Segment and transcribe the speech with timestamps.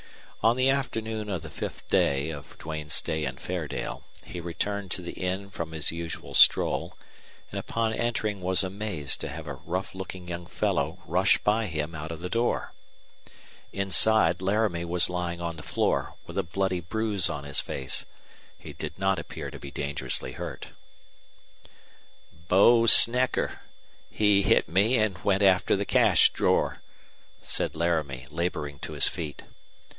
[0.41, 5.03] On the afternoon of the fifth day of Duane's stay in Fairdale he returned to
[5.03, 6.97] the inn from his usual stroll,
[7.51, 11.93] and upon entering was amazed to have a rough looking young fellow rush by him
[11.93, 12.73] out of the door.
[13.71, 18.05] Inside Laramie was lying on the floor, with a bloody bruise on his face.
[18.57, 20.69] He did not appear to be dangerously hurt.
[22.47, 23.59] "Bo Snecker!
[24.09, 26.81] He hit me and went after the cash drawer,"
[27.43, 29.43] said Laramie, laboring to his feet.